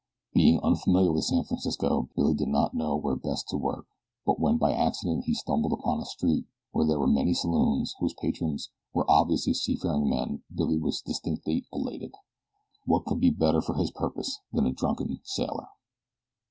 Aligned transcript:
Being 0.33 0.59
unfamiliar 0.61 1.11
with 1.13 1.25
San 1.25 1.43
Francisco, 1.43 2.09
Billy 2.15 2.33
did 2.33 2.47
not 2.47 2.73
know 2.73 2.95
where 2.95 3.15
best 3.15 3.47
to 3.49 3.55
work, 3.55 3.85
but 4.25 4.39
when 4.39 4.57
by 4.57 4.73
accident 4.73 5.25
he 5.25 5.35
stumbled 5.35 5.73
upon 5.73 5.99
a 5.99 6.05
street 6.05 6.45
where 6.71 6.87
there 6.87 6.97
were 6.99 7.05
many 7.05 7.35
saloons 7.35 7.93
whose 7.99 8.15
patrons 8.15 8.71
were 8.95 9.05
obviously 9.07 9.53
seafaring 9.53 10.09
men 10.09 10.41
Billy 10.51 10.79
was 10.79 11.03
distinctly 11.03 11.67
elated. 11.71 12.15
What 12.87 13.05
could 13.05 13.19
be 13.19 13.29
better 13.29 13.61
for 13.61 13.75
his 13.75 13.91
purpose 13.91 14.39
than 14.51 14.65
a 14.65 14.73
drunken 14.73 15.19
sailor? 15.21 15.67